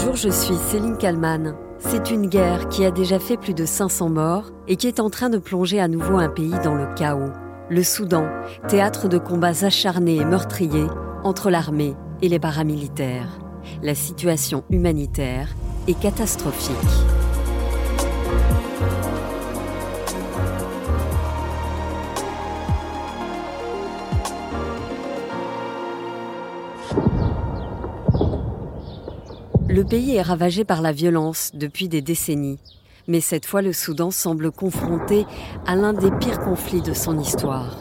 Bonjour, 0.00 0.14
je 0.14 0.28
suis 0.28 0.54
Céline 0.70 0.96
Kalman. 0.96 1.56
C'est 1.80 2.12
une 2.12 2.28
guerre 2.28 2.68
qui 2.68 2.84
a 2.84 2.92
déjà 2.92 3.18
fait 3.18 3.36
plus 3.36 3.52
de 3.52 3.66
500 3.66 4.10
morts 4.10 4.52
et 4.68 4.76
qui 4.76 4.86
est 4.86 5.00
en 5.00 5.10
train 5.10 5.28
de 5.28 5.38
plonger 5.38 5.80
à 5.80 5.88
nouveau 5.88 6.18
un 6.18 6.28
pays 6.28 6.54
dans 6.62 6.76
le 6.76 6.86
chaos. 6.94 7.32
Le 7.68 7.82
Soudan, 7.82 8.28
théâtre 8.68 9.08
de 9.08 9.18
combats 9.18 9.64
acharnés 9.64 10.18
et 10.18 10.24
meurtriers 10.24 10.86
entre 11.24 11.50
l'armée 11.50 11.96
et 12.22 12.28
les 12.28 12.38
paramilitaires. 12.38 13.40
La 13.82 13.96
situation 13.96 14.62
humanitaire 14.70 15.48
est 15.88 15.98
catastrophique. 15.98 16.76
Le 29.78 29.84
pays 29.84 30.16
est 30.16 30.22
ravagé 30.22 30.64
par 30.64 30.82
la 30.82 30.90
violence 30.90 31.52
depuis 31.54 31.88
des 31.88 32.02
décennies. 32.02 32.58
Mais 33.06 33.20
cette 33.20 33.46
fois, 33.46 33.62
le 33.62 33.72
Soudan 33.72 34.10
semble 34.10 34.50
confronté 34.50 35.24
à 35.68 35.76
l'un 35.76 35.92
des 35.92 36.10
pires 36.10 36.40
conflits 36.40 36.82
de 36.82 36.92
son 36.92 37.16
histoire. 37.20 37.76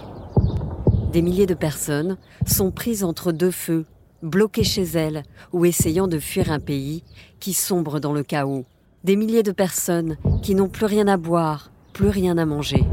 Des 1.12 1.24
milliers 1.24 1.48
de 1.48 1.56
personnes 1.56 2.18
sont 2.46 2.70
prises 2.70 3.04
entre 3.04 3.32
deux 3.32 3.50
feux, 3.50 3.84
bloquées 4.22 4.64
chez 4.64 4.84
elles 4.84 5.24
ou 5.54 5.66
essayant 5.66 6.08
de 6.08 6.20
fuir 6.20 6.52
un 6.52 6.60
pays 6.60 7.04
qui 7.40 7.54
sombre 7.54 8.00
dans 8.00 8.14
le 8.14 8.22
chaos. 8.22 8.66
Des 9.04 9.16
milliers 9.16 9.42
de 9.42 9.52
personnes 9.52 10.18
qui 10.44 10.54
n'ont 10.54 10.70
plus 10.70 10.86
rien 10.86 11.08
à 11.08 11.18
boire, 11.18 11.72
plus 11.94 12.10
rien 12.10 12.38
à 12.38 12.46
manger. 12.46 12.86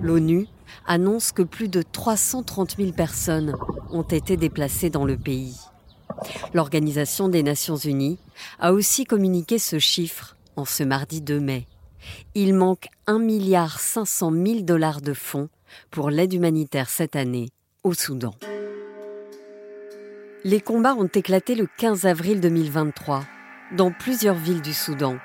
L'ONU 0.00 0.46
annonce 0.86 1.32
que 1.32 1.42
plus 1.42 1.68
de 1.68 1.82
330 1.82 2.76
000 2.76 2.92
personnes 2.92 3.56
ont 3.90 4.02
été 4.02 4.36
déplacées 4.36 4.88
dans 4.88 5.04
le 5.04 5.16
pays. 5.16 5.56
L'Organisation 6.54 7.28
des 7.28 7.42
Nations 7.42 7.76
Unies 7.76 8.18
a 8.58 8.72
aussi 8.72 9.04
communiqué 9.04 9.58
ce 9.58 9.78
chiffre 9.78 10.36
en 10.56 10.64
ce 10.64 10.82
mardi 10.82 11.20
2 11.20 11.40
mai. 11.40 11.66
Il 12.34 12.54
manque 12.54 12.88
1,5 13.06 13.18
milliard 13.22 13.78
de 13.78 14.60
dollars 14.60 15.00
de 15.00 15.14
fonds 15.14 15.48
pour 15.90 16.10
l'aide 16.10 16.32
humanitaire 16.32 16.90
cette 16.90 17.16
année 17.16 17.50
au 17.84 17.94
Soudan. 17.94 18.34
Les 20.44 20.60
combats 20.60 20.94
ont 20.94 21.06
éclaté 21.06 21.54
le 21.54 21.68
15 21.78 22.04
avril 22.06 22.40
2023 22.40 23.24
dans 23.76 23.92
plusieurs 23.92 24.34
villes 24.34 24.60
du 24.60 24.72
Soudan, 24.72 25.16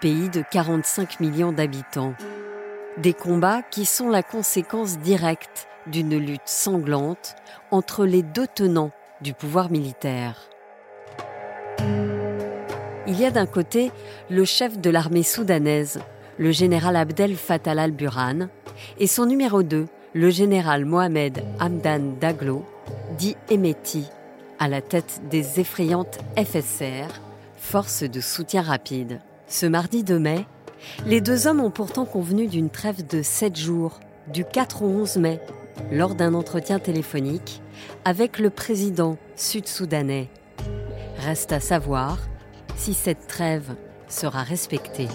pays 0.00 0.28
de 0.28 0.42
45 0.50 1.20
millions 1.20 1.52
d'habitants. 1.52 2.14
Des 2.98 3.14
combats 3.14 3.62
qui 3.62 3.86
sont 3.86 4.08
la 4.08 4.22
conséquence 4.22 4.98
directe 4.98 5.66
d'une 5.86 6.18
lutte 6.18 6.40
sanglante 6.44 7.36
entre 7.70 8.04
les 8.04 8.22
deux 8.22 8.46
tenants 8.46 8.92
du 9.20 9.34
pouvoir 9.34 9.70
militaire. 9.70 10.36
Il 13.06 13.18
y 13.18 13.24
a 13.24 13.30
d'un 13.30 13.46
côté 13.46 13.90
le 14.30 14.44
chef 14.44 14.78
de 14.78 14.90
l'armée 14.90 15.22
soudanaise, 15.22 16.00
le 16.38 16.52
général 16.52 16.96
Abdel 16.96 17.36
Fattah 17.36 17.72
al-Burhan, 17.72 18.48
et 18.98 19.06
son 19.06 19.26
numéro 19.26 19.62
2, 19.62 19.86
le 20.14 20.30
général 20.30 20.84
Mohamed 20.84 21.42
Hamdan 21.60 22.16
Daglo, 22.20 22.64
dit 23.18 23.36
Emeti, 23.50 24.06
à 24.58 24.68
la 24.68 24.80
tête 24.80 25.20
des 25.30 25.60
effrayantes 25.60 26.18
FSR, 26.36 27.08
forces 27.56 28.04
de 28.04 28.20
soutien 28.20 28.62
rapide. 28.62 29.20
Ce 29.46 29.66
mardi 29.66 30.04
2 30.04 30.18
mai, 30.18 30.46
les 31.06 31.20
deux 31.20 31.46
hommes 31.46 31.60
ont 31.60 31.70
pourtant 31.70 32.04
convenu 32.04 32.46
d'une 32.46 32.70
trêve 32.70 33.06
de 33.06 33.22
7 33.22 33.56
jours, 33.56 34.00
du 34.32 34.44
4 34.44 34.82
au 34.82 34.86
11 34.86 35.16
mai, 35.16 35.40
lors 35.90 36.14
d'un 36.14 36.34
entretien 36.34 36.78
téléphonique 36.78 37.60
avec 38.04 38.38
le 38.38 38.50
président 38.50 39.18
sud-soudanais. 39.36 40.28
Reste 41.18 41.52
à 41.52 41.60
savoir 41.60 42.18
si 42.76 42.94
cette 42.94 43.26
trêve 43.26 43.74
sera 44.08 44.42
respectée. 44.42 45.08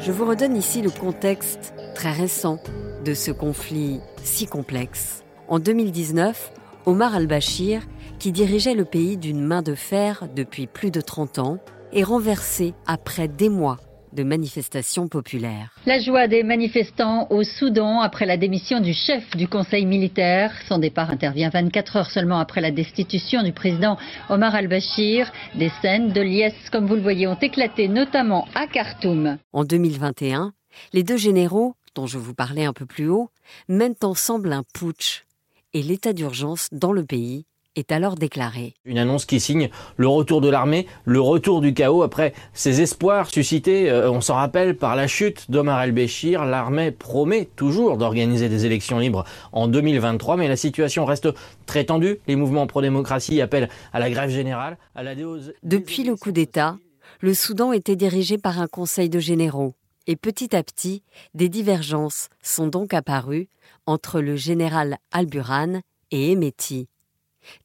Je 0.00 0.12
vous 0.12 0.24
redonne 0.24 0.56
ici 0.56 0.80
le 0.80 0.90
contexte 0.90 1.74
très 1.94 2.12
récent 2.12 2.58
de 3.04 3.14
ce 3.14 3.30
conflit 3.30 4.00
si 4.22 4.46
complexe. 4.46 5.22
En 5.48 5.58
2019, 5.58 6.52
Omar 6.86 7.14
al-Bashir, 7.14 7.82
qui 8.18 8.32
dirigeait 8.32 8.74
le 8.74 8.84
pays 8.84 9.16
d'une 9.16 9.44
main 9.44 9.62
de 9.62 9.74
fer 9.74 10.26
depuis 10.34 10.66
plus 10.66 10.90
de 10.90 11.00
30 11.00 11.38
ans, 11.38 11.58
est 11.92 12.02
renversé 12.02 12.74
après 12.86 13.28
des 13.28 13.48
mois 13.48 13.78
de 14.18 14.24
manifestations 14.24 15.06
populaires. 15.06 15.70
La 15.86 16.00
joie 16.00 16.26
des 16.26 16.42
manifestants 16.42 17.28
au 17.30 17.44
Soudan 17.44 18.00
après 18.00 18.26
la 18.26 18.36
démission 18.36 18.80
du 18.80 18.92
chef 18.92 19.36
du 19.36 19.46
conseil 19.46 19.86
militaire. 19.86 20.52
Son 20.66 20.78
départ 20.78 21.10
intervient 21.10 21.50
24 21.50 21.96
heures 21.96 22.10
seulement 22.10 22.40
après 22.40 22.60
la 22.60 22.72
destitution 22.72 23.44
du 23.44 23.52
président 23.52 23.96
Omar 24.28 24.56
al-Bashir. 24.56 25.30
Des 25.54 25.70
scènes 25.80 26.12
de 26.12 26.20
liesse, 26.20 26.68
comme 26.72 26.86
vous 26.86 26.96
le 26.96 27.00
voyez, 27.00 27.28
ont 27.28 27.38
éclaté 27.40 27.86
notamment 27.86 28.48
à 28.56 28.66
Khartoum. 28.66 29.38
En 29.52 29.64
2021, 29.64 30.52
les 30.92 31.04
deux 31.04 31.16
généraux, 31.16 31.76
dont 31.94 32.08
je 32.08 32.18
vous 32.18 32.34
parlais 32.34 32.64
un 32.64 32.72
peu 32.72 32.86
plus 32.86 33.08
haut, 33.08 33.30
mènent 33.68 33.94
ensemble 34.02 34.52
un 34.52 34.64
putsch 34.74 35.26
et 35.74 35.82
l'état 35.82 36.12
d'urgence 36.12 36.68
dans 36.72 36.92
le 36.92 37.04
pays 37.04 37.44
est 37.78 37.92
alors 37.92 38.16
déclaré. 38.16 38.74
Une 38.84 38.98
annonce 38.98 39.24
qui 39.24 39.40
signe 39.40 39.70
le 39.96 40.08
retour 40.08 40.40
de 40.40 40.48
l'armée, 40.48 40.86
le 41.04 41.20
retour 41.20 41.60
du 41.60 41.74
chaos 41.74 42.02
après 42.02 42.34
ces 42.52 42.80
espoirs 42.80 43.30
suscités, 43.30 43.90
euh, 43.90 44.10
on 44.10 44.20
s'en 44.20 44.34
rappelle, 44.34 44.76
par 44.76 44.96
la 44.96 45.06
chute 45.06 45.50
d'Omar 45.50 45.80
el-Béchir. 45.82 46.44
L'armée 46.44 46.90
promet 46.90 47.48
toujours 47.56 47.96
d'organiser 47.96 48.48
des 48.48 48.66
élections 48.66 48.98
libres 48.98 49.24
en 49.52 49.68
2023, 49.68 50.36
mais 50.36 50.48
la 50.48 50.56
situation 50.56 51.04
reste 51.04 51.28
très 51.66 51.84
tendue. 51.84 52.18
Les 52.26 52.36
mouvements 52.36 52.66
pro-démocratie 52.66 53.40
appellent 53.40 53.68
à 53.92 54.00
la 54.00 54.10
grève 54.10 54.30
générale, 54.30 54.78
à 54.94 55.02
la 55.02 55.14
Depuis 55.62 56.04
le 56.04 56.16
coup 56.16 56.32
d'État, 56.32 56.76
le 57.20 57.34
Soudan 57.34 57.72
était 57.72 57.96
dirigé 57.96 58.38
par 58.38 58.60
un 58.60 58.66
conseil 58.66 59.08
de 59.08 59.18
généraux. 59.18 59.74
Et 60.06 60.16
petit 60.16 60.56
à 60.56 60.62
petit, 60.62 61.02
des 61.34 61.48
divergences 61.48 62.28
sont 62.42 62.66
donc 62.66 62.94
apparues 62.94 63.48
entre 63.86 64.20
le 64.20 64.36
général 64.36 64.96
Al-Burhan 65.12 65.80
et 66.10 66.32
Emeti. 66.32 66.88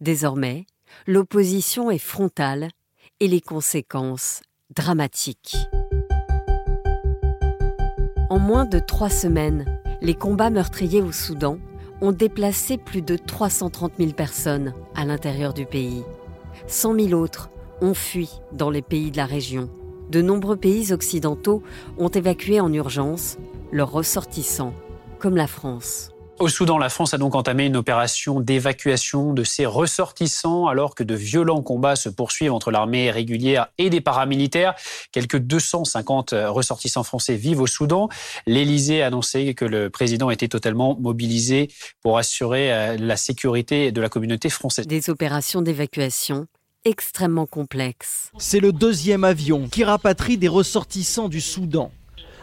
Désormais, 0.01 0.65
l'opposition 1.07 1.91
est 1.91 1.97
frontale 1.97 2.69
et 3.19 3.27
les 3.27 3.41
conséquences 3.41 4.41
dramatiques. 4.75 5.55
En 8.29 8.39
moins 8.39 8.65
de 8.65 8.79
trois 8.79 9.09
semaines, 9.09 9.79
les 10.01 10.15
combats 10.15 10.49
meurtriers 10.49 11.01
au 11.01 11.11
Soudan 11.11 11.57
ont 12.01 12.11
déplacé 12.11 12.77
plus 12.77 13.01
de 13.01 13.15
330 13.15 13.93
000 13.97 14.11
personnes 14.11 14.73
à 14.95 15.05
l'intérieur 15.05 15.53
du 15.53 15.65
pays. 15.65 16.03
100 16.67 16.99
000 16.99 17.21
autres 17.21 17.49
ont 17.81 17.93
fui 17.93 18.29
dans 18.51 18.69
les 18.69 18.81
pays 18.81 19.11
de 19.11 19.17
la 19.17 19.25
région. 19.25 19.69
De 20.09 20.21
nombreux 20.21 20.57
pays 20.57 20.91
occidentaux 20.91 21.63
ont 21.97 22.09
évacué 22.09 22.59
en 22.59 22.71
urgence 22.73 23.37
leurs 23.71 23.91
ressortissants, 23.91 24.73
comme 25.19 25.35
la 25.35 25.47
France. 25.47 26.12
Au 26.39 26.49
Soudan, 26.49 26.79
la 26.79 26.89
France 26.89 27.13
a 27.13 27.19
donc 27.19 27.35
entamé 27.35 27.67
une 27.67 27.77
opération 27.77 28.41
d'évacuation 28.41 29.33
de 29.33 29.43
ses 29.43 29.67
ressortissants 29.67 30.67
alors 30.67 30.95
que 30.95 31.03
de 31.03 31.13
violents 31.13 31.61
combats 31.61 31.95
se 31.95 32.09
poursuivent 32.09 32.51
entre 32.51 32.71
l'armée 32.71 33.11
régulière 33.11 33.67
et 33.77 33.91
des 33.91 34.01
paramilitaires. 34.01 34.73
Quelques 35.11 35.37
250 35.37 36.33
ressortissants 36.47 37.03
français 37.03 37.35
vivent 37.35 37.61
au 37.61 37.67
Soudan. 37.67 38.09
L'Élysée 38.47 39.03
a 39.03 39.07
annoncé 39.07 39.53
que 39.53 39.63
le 39.63 39.91
président 39.91 40.31
était 40.31 40.47
totalement 40.47 40.97
mobilisé 40.99 41.69
pour 42.01 42.17
assurer 42.17 42.73
euh, 42.73 42.97
la 42.97 43.15
sécurité 43.15 43.91
de 43.91 44.01
la 44.01 44.09
communauté 44.09 44.49
française. 44.49 44.87
Des 44.87 45.11
opérations 45.11 45.61
d'évacuation 45.61 46.47
extrêmement 46.83 47.45
complexes. 47.45 48.31
C'est 48.39 48.59
le 48.59 48.73
deuxième 48.73 49.23
avion 49.23 49.69
qui 49.69 49.83
rapatrie 49.83 50.37
des 50.37 50.49
ressortissants 50.49 51.29
du 51.29 51.39
Soudan. 51.39 51.91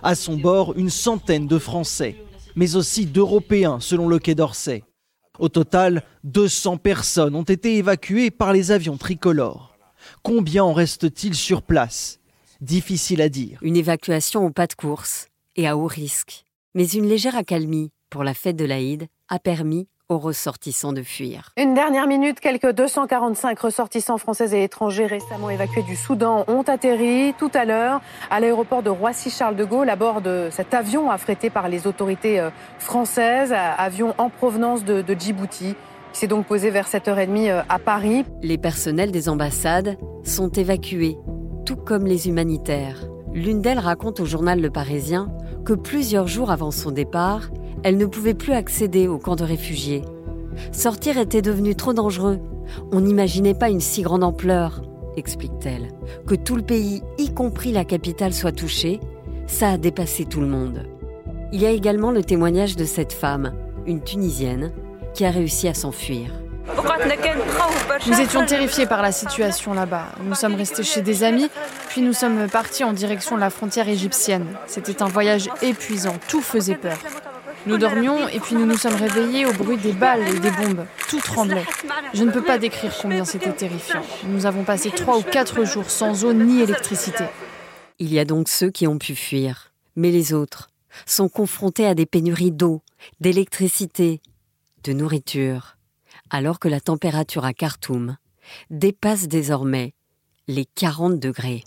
À 0.02 0.14
son 0.14 0.36
bord, 0.36 0.74
une 0.78 0.90
centaine 0.90 1.46
de 1.46 1.58
Français 1.58 2.16
mais 2.56 2.76
aussi 2.76 3.06
d'Européens, 3.06 3.80
selon 3.80 4.08
le 4.08 4.18
Quai 4.18 4.34
d'Orsay. 4.34 4.84
Au 5.38 5.48
total, 5.48 6.02
200 6.24 6.76
personnes 6.76 7.34
ont 7.34 7.42
été 7.42 7.76
évacuées 7.76 8.30
par 8.30 8.52
les 8.52 8.72
avions 8.72 8.96
tricolores. 8.96 9.76
Combien 10.22 10.64
en 10.64 10.72
reste-t-il 10.72 11.34
sur 11.34 11.62
place? 11.62 12.20
Difficile 12.60 13.22
à 13.22 13.28
dire. 13.28 13.58
Une 13.62 13.76
évacuation 13.76 14.44
au 14.44 14.50
pas 14.50 14.66
de 14.66 14.74
course 14.74 15.28
et 15.56 15.66
à 15.66 15.76
haut 15.76 15.86
risque. 15.86 16.44
Mais 16.74 16.86
une 16.86 17.08
légère 17.08 17.36
accalmie 17.36 17.90
pour 18.10 18.22
la 18.22 18.34
fête 18.34 18.56
de 18.56 18.64
l'Aïd 18.64 19.06
a 19.28 19.38
permis 19.38 19.88
aux 20.10 20.18
ressortissants 20.18 20.92
de 20.92 21.02
fuir. 21.02 21.50
Une 21.56 21.74
dernière 21.74 22.06
minute, 22.06 22.40
quelques 22.40 22.72
245 22.72 23.58
ressortissants 23.58 24.18
français 24.18 24.50
et 24.58 24.64
étrangers 24.64 25.06
récemment 25.06 25.50
évacués 25.50 25.82
du 25.82 25.96
Soudan 25.96 26.44
ont 26.48 26.62
atterri 26.62 27.34
tout 27.38 27.50
à 27.54 27.64
l'heure 27.64 28.00
à 28.30 28.40
l'aéroport 28.40 28.82
de 28.82 28.90
Roissy-Charles 28.90 29.56
de 29.56 29.64
Gaulle 29.64 29.88
à 29.88 29.96
bord 29.96 30.20
de 30.20 30.48
cet 30.50 30.74
avion 30.74 31.10
affrété 31.10 31.50
par 31.50 31.68
les 31.68 31.86
autorités 31.86 32.40
euh, 32.40 32.50
françaises, 32.78 33.54
avion 33.78 34.14
en 34.18 34.28
provenance 34.28 34.84
de, 34.84 35.04
Djibouti 35.18 35.74
qui 36.12 36.18
s'est 36.18 36.26
donc 36.26 36.46
posé 36.46 36.70
vers 36.70 36.88
7h30 36.88 37.50
euh, 37.50 37.62
à 37.68 37.78
Paris. 37.78 38.24
Les 38.42 38.58
personnels 38.58 39.12
des 39.12 39.28
ambassades 39.28 39.96
sont 40.24 40.50
évacués, 40.50 41.16
tout 41.64 41.76
comme 41.76 42.06
les 42.06 42.28
humanitaires. 42.28 43.06
L'une 43.32 43.60
d'elles 43.60 43.78
raconte 43.78 44.18
au 44.18 44.24
journal 44.24 44.60
Le 44.60 44.70
Parisien 44.70 45.28
que 45.64 45.72
plusieurs 45.72 46.26
jours 46.26 46.50
avant 46.50 46.70
son 46.70 46.90
départ, 46.90 47.50
elle 47.82 47.96
ne 47.96 48.06
pouvait 48.06 48.34
plus 48.34 48.52
accéder 48.52 49.08
au 49.08 49.18
camp 49.18 49.36
de 49.36 49.44
réfugiés. 49.44 50.02
Sortir 50.72 51.18
était 51.18 51.42
devenu 51.42 51.74
trop 51.74 51.92
dangereux. 51.92 52.38
On 52.92 53.00
n'imaginait 53.00 53.54
pas 53.54 53.70
une 53.70 53.80
si 53.80 54.02
grande 54.02 54.24
ampleur, 54.24 54.82
explique-t-elle. 55.16 55.88
Que 56.26 56.34
tout 56.34 56.56
le 56.56 56.62
pays, 56.62 57.02
y 57.18 57.32
compris 57.32 57.72
la 57.72 57.84
capitale, 57.84 58.34
soit 58.34 58.52
touché, 58.52 59.00
ça 59.46 59.70
a 59.70 59.78
dépassé 59.78 60.24
tout 60.24 60.40
le 60.40 60.46
monde. 60.46 60.86
Il 61.52 61.60
y 61.60 61.66
a 61.66 61.70
également 61.70 62.12
le 62.12 62.22
témoignage 62.22 62.76
de 62.76 62.84
cette 62.84 63.12
femme, 63.12 63.52
une 63.86 64.02
Tunisienne, 64.02 64.72
qui 65.14 65.24
a 65.24 65.30
réussi 65.30 65.66
à 65.66 65.74
s'enfuir. 65.74 66.30
Nous 68.06 68.20
étions 68.20 68.46
terrifiés 68.46 68.86
par 68.86 69.02
la 69.02 69.10
situation 69.10 69.74
là-bas. 69.74 70.06
Nous 70.24 70.34
sommes 70.34 70.54
restés 70.54 70.84
chez 70.84 71.02
des 71.02 71.24
amis, 71.24 71.48
puis 71.88 72.02
nous 72.02 72.12
sommes 72.12 72.48
partis 72.48 72.84
en 72.84 72.92
direction 72.92 73.34
de 73.34 73.40
la 73.40 73.50
frontière 73.50 73.88
égyptienne. 73.88 74.46
C'était 74.66 75.02
un 75.02 75.08
voyage 75.08 75.48
épuisant, 75.62 76.14
tout 76.28 76.40
faisait 76.40 76.76
peur. 76.76 76.98
Nous 77.66 77.78
dormions 77.78 78.28
et 78.28 78.40
puis 78.40 78.54
nous 78.54 78.66
nous 78.66 78.76
sommes 78.76 78.94
réveillés 78.94 79.46
au 79.46 79.52
bruit 79.52 79.76
des 79.76 79.92
balles 79.92 80.26
et 80.28 80.38
des 80.38 80.50
bombes. 80.50 80.86
Tout 81.08 81.20
tremblait. 81.20 81.66
Je 82.14 82.24
ne 82.24 82.30
peux 82.30 82.42
pas 82.42 82.58
décrire 82.58 82.92
combien 83.00 83.24
c'était 83.24 83.52
terrifiant. 83.52 84.02
Nous 84.24 84.46
avons 84.46 84.64
passé 84.64 84.90
trois 84.90 85.18
ou 85.18 85.22
quatre 85.22 85.64
jours 85.64 85.90
sans 85.90 86.24
eau 86.24 86.32
ni 86.32 86.60
électricité. 86.60 87.24
Il 87.98 88.12
y 88.12 88.18
a 88.18 88.24
donc 88.24 88.48
ceux 88.48 88.70
qui 88.70 88.86
ont 88.86 88.98
pu 88.98 89.14
fuir, 89.14 89.72
mais 89.96 90.10
les 90.10 90.32
autres 90.32 90.70
sont 91.06 91.28
confrontés 91.28 91.86
à 91.86 91.94
des 91.94 92.06
pénuries 92.06 92.50
d'eau, 92.50 92.82
d'électricité, 93.20 94.20
de 94.84 94.92
nourriture 94.92 95.76
alors 96.30 96.60
que 96.60 96.68
la 96.68 96.80
température 96.80 97.44
à 97.44 97.52
Khartoum 97.52 98.16
dépasse 98.70 99.28
désormais 99.28 99.94
les 100.48 100.64
40 100.64 101.18
degrés. 101.18 101.64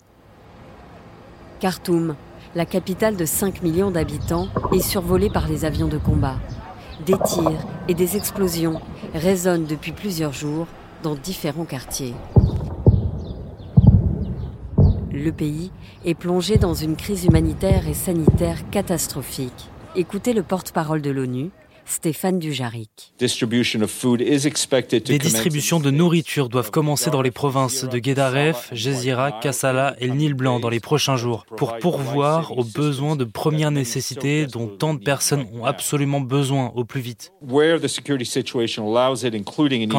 Khartoum, 1.60 2.16
la 2.54 2.66
capitale 2.66 3.16
de 3.16 3.24
5 3.24 3.62
millions 3.62 3.90
d'habitants, 3.90 4.48
est 4.72 4.80
survolée 4.80 5.30
par 5.30 5.48
les 5.48 5.64
avions 5.64 5.88
de 5.88 5.98
combat. 5.98 6.36
Des 7.04 7.18
tirs 7.24 7.66
et 7.88 7.94
des 7.94 8.16
explosions 8.16 8.80
résonnent 9.14 9.66
depuis 9.66 9.92
plusieurs 9.92 10.32
jours 10.32 10.66
dans 11.02 11.16
différents 11.16 11.64
quartiers. 11.64 12.14
Le 15.12 15.30
pays 15.30 15.70
est 16.04 16.14
plongé 16.14 16.56
dans 16.56 16.74
une 16.74 16.96
crise 16.96 17.24
humanitaire 17.24 17.88
et 17.88 17.94
sanitaire 17.94 18.58
catastrophique. 18.70 19.70
Écoutez 19.96 20.32
le 20.32 20.42
porte-parole 20.42 21.02
de 21.02 21.10
l'ONU, 21.10 21.50
Stéphane 21.86 22.38
Dujaric. 22.38 23.14
Des 23.18 23.26
distributions 25.18 25.80
de 25.80 25.90
nourriture 25.90 26.48
doivent 26.48 26.70
commencer 26.70 27.10
dans 27.10 27.22
les 27.22 27.30
provinces 27.30 27.84
de 27.84 27.98
Guédaref, 27.98 28.68
Gézira, 28.72 29.32
Kassala 29.32 29.94
et 29.98 30.06
le 30.06 30.14
Nil 30.14 30.34
Blanc 30.34 30.60
dans 30.60 30.68
les 30.68 30.80
prochains 30.80 31.16
jours 31.16 31.46
pour 31.56 31.78
pourvoir 31.78 32.56
aux 32.56 32.64
besoins 32.64 33.16
de 33.16 33.24
première 33.24 33.70
nécessité 33.70 34.46
dont 34.46 34.68
tant 34.68 34.94
de 34.94 35.00
personnes 35.00 35.46
ont 35.54 35.64
absolument 35.64 36.20
besoin 36.20 36.72
au 36.74 36.84
plus 36.84 37.00
vite. 37.00 37.32
Quand 37.48 37.78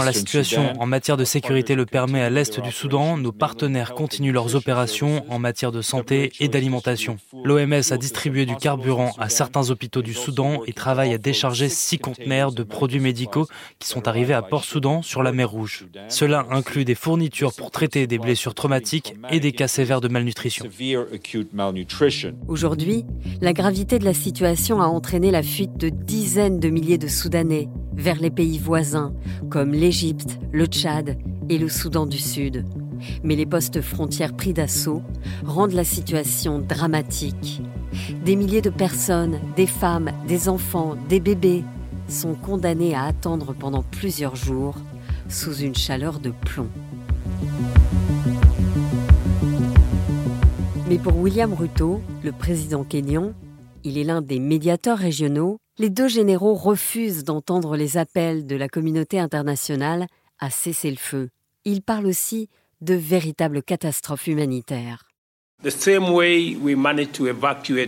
la 0.04 0.14
situation 0.14 0.74
en 0.80 0.86
matière 0.86 1.18
de 1.18 1.26
sécurité 1.26 1.76
le 1.76 1.86
permet 1.86 2.22
à 2.22 2.30
l'est 2.30 2.60
du 2.60 2.72
Soudan, 2.72 3.18
nos 3.18 3.32
partenaires 3.32 3.94
continuent 3.94 4.34
leurs 4.34 4.56
opérations 4.56 5.26
en 5.30 5.40
matière 5.40 5.72
de 5.72 5.82
santé 5.82 6.32
et 6.40 6.48
d'alimentation. 6.48 7.18
L'OMS 7.44 7.82
a 7.92 7.98
distribué 7.98 8.46
du 8.46 8.56
carburant 8.56 9.14
à 9.18 9.30
certains 9.30 9.70
hôpitaux 9.70 10.02
du 10.02 10.14
Soudan 10.14 10.62
et 10.66 10.74
travaille 10.74 11.14
à 11.14 11.18
décharger 11.18 11.70
six 11.76 12.00
conteneurs 12.00 12.52
de 12.52 12.64
produits 12.64 13.00
médicaux 13.00 13.48
qui 13.80 13.88
sont 13.88 14.08
arrivés 14.08 14.34
à 14.34 14.42
Port-Soudan 14.42 15.02
sur 15.02 15.22
la 15.22 15.32
mer 15.32 15.50
Rouge. 15.50 15.86
Cela 16.10 16.46
inclut 16.50 16.86
des 16.86 16.96
fournitures 16.96 17.54
pour 17.54 17.72
traiter 17.72 18.08
des 18.08 18.18
blessures 18.18 18.56
traumatiques 18.56 19.16
et 19.30 19.40
des 19.40 19.52
cas 19.52 19.68
sévères 19.68 20.02
de 20.02 20.08
malnutrition. 20.08 20.66
Aujourd'hui, 22.48 23.06
la 23.42 23.54
gravité 23.54 24.00
de 24.00 24.06
la 24.06 24.14
situation 24.14 24.82
a 24.82 24.86
entraîné 24.86 25.32
la 25.32 25.44
fuite 25.44 25.78
de 25.78 25.90
dizaines 25.90 26.60
de 26.60 26.70
milliers 26.70 26.98
de 26.98 27.08
Soudanais 27.08 27.68
vers 27.96 28.20
les 28.20 28.30
pays 28.30 28.58
voisins 28.58 29.14
comme 29.50 29.72
l'Égypte, 29.72 30.40
le 30.52 30.66
Tchad 30.66 31.18
et 31.50 31.58
le 31.58 31.70
Soudan 31.70 32.06
du 32.06 32.18
Sud. 32.18 32.66
Mais 33.24 33.36
les 33.36 33.46
postes 33.46 33.82
frontières 33.82 34.36
pris 34.36 34.54
d'assaut 34.54 35.02
rendent 35.46 35.74
la 35.74 35.84
situation 35.84 36.60
dramatique. 36.60 37.62
Des 38.24 38.36
milliers 38.36 38.62
de 38.62 38.70
personnes, 38.70 39.40
des 39.56 39.68
femmes, 39.68 40.12
des 40.28 40.50
enfants, 40.50 40.96
des 41.10 41.20
bébés, 41.20 41.64
sont 42.08 42.36
condamnés 42.36 42.96
à 42.96 43.04
attendre 43.04 43.54
pendant 43.54 43.84
plusieurs 43.84 44.36
jours 44.36 44.76
sous 45.28 45.56
une 45.56 45.76
chaleur 45.76 46.20
de 46.20 46.32
plomb. 46.32 46.70
Mais 50.88 50.98
pour 51.00 51.18
William 51.18 51.54
Ruto, 51.54 52.02
le 52.24 52.32
président 52.32 52.84
kényan, 52.84 53.34
il 53.84 53.98
est 53.98 54.04
l'un 54.04 54.22
des 54.22 54.40
médiateurs 54.40 54.98
régionaux, 54.98 55.58
les 55.78 55.90
deux 55.90 56.08
généraux 56.08 56.54
refusent 56.54 57.24
d'entendre 57.24 57.76
les 57.76 57.98
appels 57.98 58.46
de 58.46 58.56
la 58.56 58.70
communauté 58.70 59.20
internationale 59.20 60.08
à 60.40 60.50
cesser 60.50 60.90
le 60.90 60.98
feu. 60.98 61.30
Ils 61.66 61.82
parlent 61.82 62.06
aussi 62.06 62.50
de 62.82 62.94
véritables 62.94 63.64
catastrophes 63.64 64.28
humanitaires. 64.28 65.04
De 65.64 65.70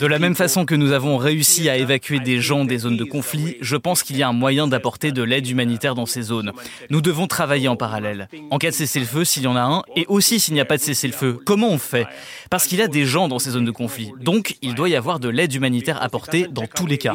la 0.08 0.20
même 0.20 0.36
façon 0.36 0.66
que 0.66 0.74
nous 0.74 0.94
avons 0.94 1.18
réussi 1.18 1.70
à 1.70 1.78
évacuer 1.78 2.20
des 2.20 2.42
gens 2.42 2.66
des 2.66 2.80
zones 2.80 2.98
de 2.98 3.04
conflit, 3.04 3.58
je 3.62 3.76
pense 3.76 4.02
qu'il 4.02 4.18
y 4.18 4.24
a 4.24 4.30
un 4.30 4.34
moyen 4.34 4.68
d'apporter 4.68 5.12
de 5.12 5.22
l'aide 5.22 5.48
humanitaire 5.48 5.94
dans 5.94 6.08
ces 6.08 6.24
zones. 6.24 6.54
Nous 6.90 7.02
devons 7.02 7.28
travailler 7.28 7.68
en 7.68 7.76
parallèle. 7.76 8.30
En 8.50 8.58
cas 8.58 8.72
de 8.72 8.76
cessez-le-feu, 8.76 9.26
s'il 9.26 9.44
y 9.44 9.48
en 9.48 9.56
a 9.56 9.62
un, 9.62 9.84
et 9.96 10.08
aussi 10.08 10.40
s'il 10.40 10.56
n'y 10.56 10.60
a 10.60 10.66
pas 10.66 10.78
de 10.78 10.82
cessez-le-feu, 10.82 11.38
comment 11.46 11.70
on 11.70 11.78
fait? 11.78 12.08
Parce 12.50 12.66
qu'il 12.66 12.80
y 12.80 12.82
a 12.82 12.88
des 12.88 13.06
gens 13.06 13.28
dans 13.28 13.38
ces 13.38 13.52
zones 13.52 13.66
de 13.66 13.72
conflit. 13.72 14.12
Donc, 14.22 14.56
il 14.64 14.74
doit 14.74 14.90
y 14.90 14.96
avoir 14.96 15.20
de 15.20 15.30
l'aide 15.30 15.54
humanitaire 15.54 16.02
apportée 16.02 16.48
dans 16.50 16.66
tous 16.66 16.88
les 16.88 16.98
cas. 16.98 17.14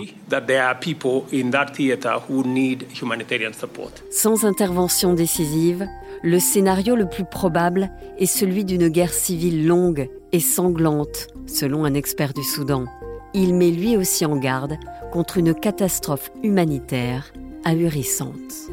Sans 4.13 4.45
intervention 4.45 5.15
décisive, 5.15 5.89
le 6.23 6.39
scénario 6.39 6.95
le 6.95 7.09
plus 7.09 7.25
probable 7.25 7.91
est 8.19 8.27
celui 8.27 8.65
d'une 8.65 8.89
guerre 8.89 9.13
civile 9.13 9.67
longue 9.67 10.09
et 10.31 10.41
sanglante, 10.41 11.29
selon 11.47 11.85
un 11.85 11.95
expert 11.95 12.33
du 12.33 12.43
Soudan. 12.43 12.87
Il 13.35 13.55
met 13.55 13.71
lui 13.71 13.97
aussi 13.97 14.25
en 14.25 14.37
garde 14.37 14.77
contre 15.11 15.39
une 15.39 15.55
catastrophe 15.55 16.31
humanitaire 16.43 17.33
ahurissante. 17.65 18.71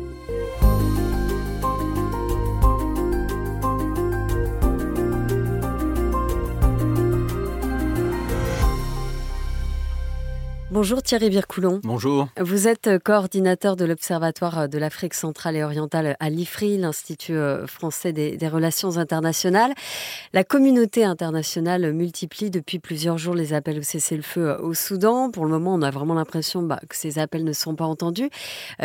Bonjour 10.80 11.04
Thierry 11.04 11.30
Bircoulon. 11.30 11.82
Bonjour. 11.84 12.30
Vous 12.40 12.70
êtes 12.70 12.88
euh, 12.88 13.00
coordinateur 13.00 13.76
de 13.76 13.84
l'Observatoire 13.84 14.60
euh, 14.60 14.68
de 14.68 14.78
l'Afrique 14.78 15.14
centrale 15.14 15.58
et 15.58 15.64
orientale 15.66 16.16
à 16.22 16.30
l'IFRI, 16.30 16.78
l'Institut 16.78 17.36
euh, 17.36 17.68
français 17.68 18.14
des, 18.14 18.38
relations 18.48 18.96
internationales. 18.96 19.74
La 20.32 20.46
communauté 20.46 21.04
internationale 21.04 21.92
multiplie 21.92 22.50
depuis 22.50 22.80
plusieurs 22.80 23.18
jours 23.18 23.36
les 23.36 23.52
appels 23.52 23.80
au 23.80 23.82
cessez-le-feu 23.82 24.56
au 24.62 24.74
Soudan. 24.74 25.32
Pour 25.32 25.44
le 25.44 25.52
moment, 25.52 25.74
on 25.74 25.82
a 25.82 25.92
vraiment 25.92 26.14
l'impression 26.14 26.64
bah, 26.64 26.80
que 26.88 26.96
ces 26.96 27.20
appels 27.20 27.44
ne 27.44 27.52
sont 27.52 27.76
pas 27.76 27.84
entendus. 27.84 28.30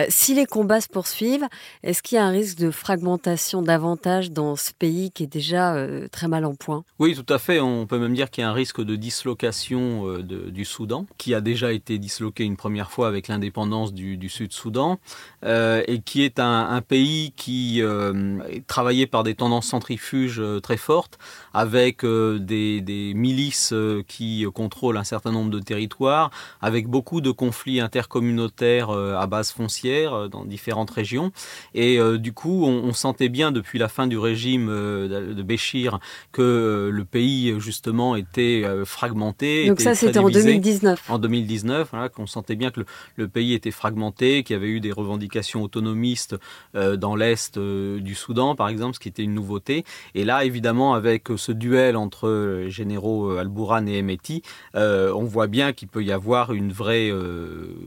si 0.08 0.34
les 0.34 0.46
combats 0.46 0.80
se 0.80 0.88
poursuivent, 0.88 1.46
est-ce 1.84 2.02
qu'il 2.02 2.16
y 2.16 2.18
a 2.18 2.24
un 2.24 2.30
risque 2.30 2.58
de 2.58 2.72
fragmentation 2.72 3.62
davantage 3.62 4.32
dans 4.32 4.56
ce 4.56 4.72
pays 4.72 5.12
qui 5.12 5.22
est 5.22 5.32
déjà 5.32 5.76
très 6.10 6.26
mal 6.26 6.44
en 6.44 6.56
point? 6.56 6.82
Oui, 6.98 7.14
tout 7.14 7.32
à 7.32 7.38
fait. 7.38 7.60
On 7.60 7.86
peut 7.86 8.00
même 8.00 8.14
dire 8.14 8.32
qu'il 8.32 8.42
y 8.42 8.44
a 8.44 8.50
un 8.50 8.52
risque 8.52 8.82
de 8.82 8.96
dislocation 8.96 10.18
du 10.18 10.64
Soudan, 10.64 11.06
qui 11.18 11.34
a 11.34 11.40
déjà 11.40 11.72
été 11.72 11.83
disloqué 11.92 12.44
une 12.44 12.56
première 12.56 12.90
fois 12.90 13.08
avec 13.08 13.28
l'indépendance 13.28 13.92
du, 13.92 14.28
Sud-Soudan 14.28 14.98
euh, 15.44 15.82
et 15.86 16.00
qui 16.00 16.22
est 16.22 16.38
un, 16.38 16.80
pays 16.80 17.32
qui 17.36 17.82
euh, 17.82 18.38
est 18.48 18.66
travaillé 18.66 19.06
par 19.06 19.22
des 19.22 19.34
tendances 19.34 19.66
centrifuges 19.66 20.40
euh, 20.40 20.60
très 20.60 20.76
fortes 20.76 21.18
avec 21.52 22.04
des, 22.04 23.12
milices 23.14 23.74
qui 24.08 24.46
contrôlent 24.52 24.96
un 24.96 25.04
certain 25.04 25.30
nombre 25.30 25.50
de 25.50 25.60
territoires, 25.60 26.30
avec 26.60 26.88
beaucoup 26.88 27.20
de 27.20 27.30
conflits 27.30 27.80
intercommunautaires 27.80 28.90
à 28.90 29.26
base 29.26 29.52
foncière 29.52 30.28
dans 30.28 30.44
différentes 30.44 30.90
régions. 30.90 31.32
Et 31.74 31.98
du 32.18 32.32
coup, 32.32 32.64
on, 32.64 32.92
sentait 32.92 33.28
bien 33.28 33.52
depuis 33.52 33.78
la 33.78 33.88
fin 33.88 34.06
du 34.06 34.18
régime 34.18 34.66
de 34.66 35.42
Béchir 35.42 35.98
que 36.32 36.90
le 36.92 37.04
pays 37.04 37.54
justement 37.58 38.16
était 38.16 38.64
fragmenté. 38.84 39.68
Donc 39.68 39.80
ça, 39.80 39.94
c'était 39.94 40.18
en 40.18 40.28
2019. 40.28 41.02
En 41.08 41.18
2019 41.18 41.73
qu'on 42.14 42.26
sentait 42.26 42.56
bien 42.56 42.70
que 42.70 42.84
le, 43.16 43.28
pays 43.28 43.54
était 43.54 43.70
fragmenté, 43.70 44.42
qu'il 44.42 44.54
y 44.54 44.56
avait 44.56 44.68
eu 44.68 44.80
des 44.80 44.92
revendications 44.92 45.62
autonomistes 45.62 46.36
euh, 46.74 46.96
dans 46.96 47.16
l'est 47.16 47.56
euh, 47.56 48.00
du 48.00 48.14
Soudan, 48.14 48.54
par 48.54 48.68
exemple, 48.68 48.94
ce 48.94 49.00
qui 49.00 49.08
était 49.08 49.22
une 49.22 49.34
nouveauté. 49.34 49.84
Et 50.14 50.24
là, 50.24 50.44
évidemment, 50.44 50.94
avec 50.94 51.28
ce 51.36 51.52
duel 51.52 51.96
entre 51.96 52.28
les 52.64 52.70
généraux 52.70 53.30
euh, 53.30 53.38
Al-Bourhan 53.38 53.86
et 53.86 53.98
Emeti, 53.98 54.42
on 54.74 55.24
voit 55.24 55.46
bien 55.46 55.72
qu'il 55.72 55.88
peut 55.88 56.04
y 56.04 56.12
avoir 56.12 56.52
une 56.52 56.72
vraie 56.72 57.10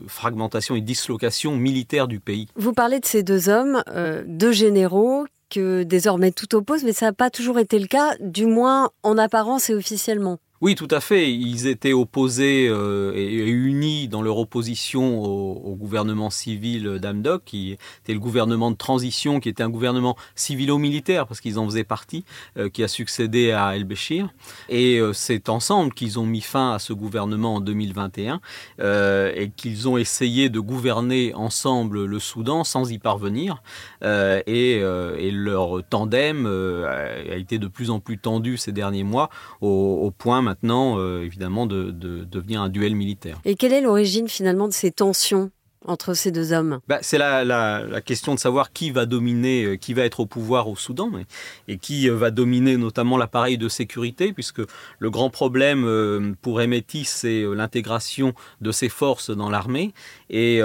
fragmentation 0.08 0.76
et 0.76 0.82
dislocation 0.82 1.56
militaire 1.56 2.08
du 2.08 2.20
pays. 2.20 2.48
Vous 2.56 2.74
parlez 2.74 3.00
de 3.00 3.06
ces 3.06 3.24
deux 3.24 3.50
hommes, 3.50 3.84
deux 4.26 4.52
généraux 4.52 5.26
que 5.50 5.84
désormais 5.84 6.32
tout 6.32 6.56
oppose, 6.56 6.84
mais 6.84 6.94
ça 6.94 7.08
n'a 7.08 7.14
pas 7.14 7.30
toujours 7.30 7.60
été 7.60 7.80
le 7.80 7.88
cas, 7.88 8.16
du 8.20 8.46
moins 8.46 8.90
en 9.04 9.18
apparence 9.18 9.70
et 9.70 9.76
officiellement. 9.76 10.40
Oui, 10.60 10.74
tout 10.74 10.88
à 10.90 11.02
fait. 11.02 11.32
Ils 11.32 11.68
étaient 11.68 11.94
opposés 11.94 12.68
euh, 12.68 13.14
et, 13.16 13.48
unis 13.48 14.08
dans 14.08 14.24
leur 14.24 14.40
opposition 14.40 15.22
au, 15.24 15.76
gouvernement 15.76 16.32
civil 16.32 16.98
d'Amdok, 17.00 17.44
qui 17.46 17.78
était 18.04 18.14
le 18.14 18.20
gouvernement 18.20 18.72
de 18.72 18.76
transition, 18.76 19.40
qui 19.40 19.50
était 19.50 19.62
un 19.62 19.70
gouvernement 19.70 20.18
civilo-militaire, 20.34 21.28
parce 21.28 21.42
qu'ils 21.42 21.60
en 21.60 21.66
faisaient 21.66 21.84
partie, 21.84 22.26
euh, 22.58 22.70
qui 22.70 22.84
a 22.84 22.88
succédé 22.88 23.52
à 23.52 23.76
El-Béchir. 23.76 24.30
Et 24.68 24.98
euh, 24.98 25.14
c'est 25.14 25.48
ensemble 25.50 25.94
qu'ils 25.94 26.18
ont 26.18 26.26
mis 26.26 26.42
fin 26.42 26.74
à 26.74 26.80
ce 26.80 26.92
gouvernement 26.92 27.56
en 27.56 27.62
2021 27.62 28.42
et 28.80 29.52
qu'ils 29.56 29.88
ont 29.88 29.98
essayé 29.98 30.50
de 30.50 30.60
gouverner 30.60 31.34
ensemble 31.36 32.06
le 32.06 32.20
Soudan 32.20 32.64
sans 32.64 32.92
y 32.92 32.98
parvenir. 32.98 33.62
Et, 34.04 34.72
et, 34.78 35.32
leur 35.32 35.84
tandem 35.88 36.48
a 36.48 37.36
été 37.36 37.60
de 37.60 37.68
plus 37.68 37.92
en 37.92 38.00
plus 38.00 38.18
tendu 38.18 38.58
ces 38.58 38.72
derniers 38.72 39.04
mois, 39.04 39.30
au, 39.62 40.00
au 40.02 40.12
point 40.12 40.42
maintenant, 40.48 40.98
euh, 40.98 41.24
évidemment, 41.24 41.66
de, 41.66 41.92
devenir 41.92 42.62
un 42.62 42.70
duel 42.70 42.96
militaire. 42.96 43.42
Et 43.44 43.56
quelle 43.56 43.74
est 43.74 43.82
l'origine 43.82 44.30
finalement 44.30 44.70
de 44.70 44.74
ces 44.74 44.92
tensions? 44.92 45.52
Ces 46.14 46.32
deux 46.32 46.52
hommes? 46.54 46.80
Bah, 46.88 47.00
C'est 47.02 47.18
la, 47.18 48.02
question 48.06 48.36
de 48.36 48.40
savoir 48.40 48.72
qui 48.72 48.92
va 48.92 49.06
dominer, 49.06 49.64
euh, 49.64 49.76
qui 49.78 49.94
va 49.94 50.04
être 50.04 50.20
au 50.20 50.26
pouvoir 50.26 50.68
au 50.68 50.76
Soudan 50.76 51.12
et, 51.68 51.78
qui 51.78 52.10
euh, 52.10 52.16
va 52.16 52.32
dominer 52.32 52.78
notamment 52.78 53.18
l'appareil 53.18 53.58
de 53.58 53.70
sécurité, 53.70 54.34
puisque 54.34 54.62
le 55.00 55.10
grand 55.10 55.30
problème 55.30 55.86
euh, 55.86 56.34
pour 56.42 56.62
Emeti, 56.62 57.06
c'est 57.06 57.44
l'intégration 57.56 58.34
de 58.62 58.72
ses 58.72 58.90
forces 58.90 59.30
dans 59.32 59.50
l'armée 59.50 59.94
et, 60.30 60.62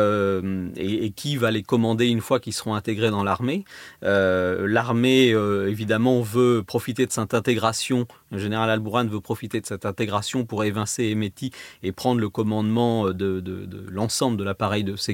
qui 1.17 1.37
va 1.37 1.51
les 1.51 1.63
commander 1.63 2.07
une 2.07 2.21
fois 2.21 2.41
qu'ils 2.41 2.53
seront 2.53 2.75
intégrés 2.75 3.11
dans 3.11 3.25
l'armée. 3.25 3.65
l'armée, 4.03 5.29
évidemment, 5.29 6.21
veut 6.21 6.63
profiter 6.63 7.07
de 7.07 7.13
cette 7.13 7.35
intégration. 7.35 8.07
Le 8.31 8.39
général 8.39 8.71
Al-Bourhan 8.71 9.07
veut 9.07 9.21
profiter 9.21 9.61
de 9.61 9.67
cette 9.67 9.87
intégration 9.87 10.45
pour 10.45 10.65
évincer 10.65 11.05
Emeti 11.05 11.51
et 11.83 11.93
prendre 11.93 12.21
le 12.21 12.29
commandement 12.29 13.11
de, 13.11 13.41
de 13.41 13.87
l'ensemble 13.91 14.37
de 14.37 14.45
l'appareil 14.45 14.85
de 14.85 14.97
sécurité. 14.97 15.12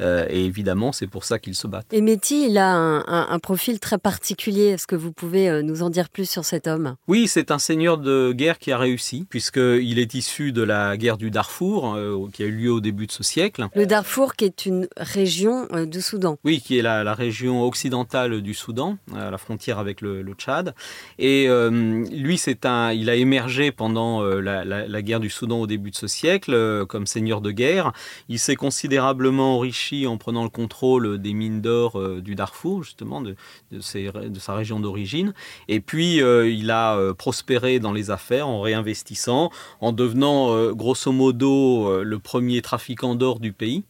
Euh, 0.00 0.26
et 0.28 0.44
évidemment, 0.44 0.92
c'est 0.92 1.06
pour 1.06 1.24
ça 1.24 1.38
qu'ils 1.38 1.54
se 1.54 1.66
battent. 1.66 1.92
Et 1.92 2.00
Métis, 2.00 2.46
il 2.48 2.58
a 2.58 2.74
un, 2.74 3.38
profil 3.38 3.78
très 3.78 3.98
particulier. 3.98 4.68
Est-ce 4.68 4.86
que 4.86 4.96
vous 4.96 5.12
pouvez 5.12 5.48
euh, 5.48 5.62
nous 5.62 5.82
en 5.82 5.90
dire 5.90 6.08
plus 6.08 6.28
sur 6.28 6.44
cet 6.44 6.66
homme? 6.66 6.96
Oui, 7.06 7.28
c'est 7.28 7.50
un 7.50 7.58
seigneur 7.58 7.98
de 7.98 8.32
guerre 8.32 8.58
qui 8.58 8.72
a 8.72 8.78
réussi, 8.78 9.26
puisqu'il 9.28 9.98
est 9.98 10.14
issu 10.14 10.52
de 10.52 10.62
la 10.62 10.96
guerre 10.96 11.16
du 11.16 11.30
Darfour, 11.30 11.94
euh, 11.94 12.26
qui 12.32 12.42
a 12.42 12.46
eu 12.46 12.52
lieu 12.52 12.72
au 12.72 12.80
début 12.80 13.06
de 13.06 13.12
ce 13.12 13.22
siècle. 13.22 13.66
Le 13.74 13.86
Darfour, 13.86 14.34
qui 14.34 14.44
est 14.44 14.66
une 14.66 14.88
région 14.96 15.68
du 15.86 16.00
Soudan. 16.00 16.38
Oui, 16.44 16.60
qui 16.60 16.78
est 16.78 16.82
la, 16.82 17.14
région 17.14 17.62
occidentale 17.62 18.42
du 18.42 18.52
Soudan, 18.52 18.98
à 19.14 19.30
la 19.30 19.38
frontière 19.38 19.78
avec 19.78 20.00
le, 20.00 20.24
Tchad. 20.36 20.74
Et 21.18 21.48
lui, 21.48 22.36
c'est 22.36 22.66
un, 22.66 22.92
il 22.92 23.08
a 23.08 23.14
émergé 23.14 23.72
pendant 23.72 24.22
la, 24.22 24.64
la, 24.64 25.02
guerre 25.02 25.20
du 25.20 25.30
Soudan 25.30 25.60
au 25.60 25.66
début 25.66 25.90
de 25.90 25.96
ce 25.96 26.06
siècle 26.06 26.84
comme 26.86 27.06
seigneur 27.06 27.40
de 27.40 27.50
guerre. 27.52 27.92
Il 28.28 28.38
s'est 28.38 28.56
considéré 28.56 28.95
considérablement 28.96 29.56
enrichi 29.56 30.06
en 30.06 30.16
prenant 30.16 30.42
le 30.42 30.48
contrôle 30.48 31.18
des 31.18 31.34
mines 31.34 31.60
d'or 31.60 32.00
euh, 32.00 32.22
du 32.22 32.34
Darfour, 32.34 32.82
justement, 32.82 33.20
de, 33.20 33.36
de, 33.70 33.80
sa 33.80 34.54
région 34.54 34.80
d'origine. 34.80 35.34
Et 35.68 35.80
puis, 35.80 36.22
euh, 36.22 36.48
il 36.48 36.70
a 36.70 36.96
euh, 36.96 37.12
prospéré 37.12 37.78
dans 37.78 37.92
les 37.92 38.10
affaires 38.10 38.48
en 38.48 38.62
réinvestissant, 38.62 39.50
en 39.82 39.92
devenant 39.92 40.72
grosso 40.72 41.12
modo 41.12 42.02
le 42.02 42.18
premier 42.18 42.62
trafiquant 42.62 43.14
d'or 43.14 43.38
du 43.38 43.52
pays. 43.52 43.84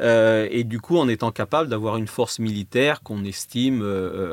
et 0.00 0.64
du 0.64 0.78
coup, 0.78 0.98
en 0.98 1.08
étant 1.08 1.30
capable 1.32 1.70
d'avoir 1.70 1.96
une 1.96 2.06
force 2.06 2.38
militaire 2.38 3.02
qu'on 3.02 3.24
estime 3.24 3.82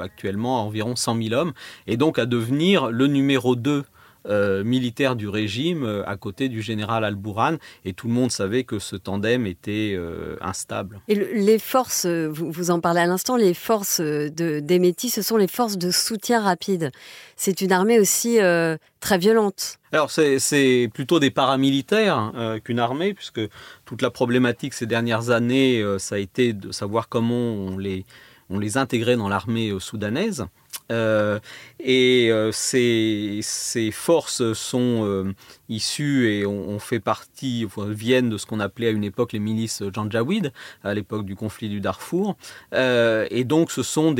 actuellement 0.02 0.60
à 0.60 0.64
environ 0.64 0.96
100 0.96 1.22
000 1.22 1.34
hommes, 1.34 1.54
et 1.88 1.96
donc 1.96 2.20
à 2.20 2.26
devenir 2.26 2.92
le 2.92 3.08
numéro 3.08 3.56
2 3.56 3.86
euh, 4.28 4.64
militaire 4.64 5.16
du 5.16 5.30
régime 5.30 5.84
euh, 5.84 6.04
à 6.06 6.18
côté 6.18 6.50
du 6.50 6.62
général 6.62 7.06
Al-Bourhan 7.06 7.56
et 7.86 7.94
tout 7.94 8.08
le 8.08 8.14
monde 8.14 8.30
savait 8.30 8.66
que 8.66 8.78
ce 8.78 8.98
tandem 8.98 9.48
était 9.48 9.94
euh, 9.96 10.36
instable. 10.42 11.00
Et 11.08 11.16
les 11.16 11.60
forces, 11.60 12.06
vous, 12.06 12.52
vous, 12.52 12.70
en 12.70 12.82
parlez 12.82 13.00
à 13.00 13.06
l'instant, 13.06 13.38
les 13.38 13.54
forces 13.54 14.02
de 14.02 14.60
d'Emeti, 14.60 15.10
ce 15.10 15.22
sont 15.22 15.38
les 15.38 15.48
forces 15.48 15.78
de 15.78 15.92
soutien 15.92 16.42
rapide. 16.42 16.92
C'est 17.38 17.62
une 17.62 17.72
armée 17.72 18.00
aussi 18.00 18.40
très 19.00 19.18
violente. 19.18 19.78
Alors 19.92 20.12
c'est 20.12 20.90
plutôt 20.94 21.20
des 21.20 21.32
paramilitaires 21.32 22.34
qu'une 22.64 22.80
armée, 22.80 23.14
puisque 23.14 23.42
toute 23.86 24.02
la 24.02 24.10
problématique 24.10 24.74
ces 24.74 24.86
dernières 24.86 25.30
années, 25.30 25.84
ça 26.00 26.16
a 26.16 26.18
été 26.18 26.54
de 26.54 26.72
savoir 26.72 27.08
comment 27.10 27.54
on 27.54 27.78
les, 27.78 28.06
on 28.50 28.60
les 28.60 28.78
intégrait 28.78 29.16
dans 29.16 29.30
l'armée 29.30 29.74
soudanaise. 29.80 30.46
Euh, 30.92 31.40
et 31.80 32.30
euh, 32.32 32.52
ces, 32.52 33.40
ces, 33.42 33.92
forces 33.92 34.54
sont 34.54 35.06
euh, 35.06 35.34
issues 35.70 36.32
et 36.32 36.46
on, 36.46 36.80
fait 36.80 37.00
partie, 37.00 37.68
viennent 37.78 38.30
de 38.30 38.38
ce 38.38 38.46
qu'on 38.46 38.60
appelait 38.60 38.88
à 38.88 38.92
une 38.92 39.04
époque 39.04 39.34
les 39.34 39.40
milices 39.40 39.84
Janjaweed, 39.94 40.52
à 40.84 40.94
l'époque 40.94 41.26
du 41.26 41.36
conflit 41.36 41.70
du 41.70 41.82
Darfour. 41.82 42.36
et 42.74 43.44
donc 43.44 43.72
ce 43.72 43.84
sont, 43.84 44.16